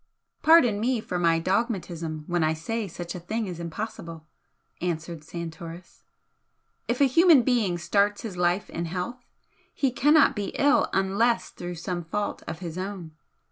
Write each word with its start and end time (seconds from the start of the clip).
"Pardon 0.41 0.79
me 0.79 0.99
for 0.99 1.19
my 1.19 1.37
dogmatism 1.37 2.23
when 2.25 2.43
I 2.43 2.55
say 2.55 2.87
such 2.87 3.13
a 3.13 3.19
thing 3.19 3.45
is 3.45 3.59
impossible" 3.59 4.25
answered 4.81 5.23
Santoris 5.23 6.01
"If 6.87 7.01
a 7.01 7.05
human 7.05 7.43
being 7.43 7.77
starts 7.77 8.23
his 8.23 8.35
life 8.35 8.71
in 8.71 8.85
health 8.85 9.23
he 9.75 9.91
cannot 9.91 10.35
be 10.35 10.55
ill 10.57 10.89
UNLESS 10.91 11.51
through 11.51 11.75
some 11.75 12.03
fault 12.03 12.41
of 12.47 12.57
his 12.65 12.79
own. 12.79 13.11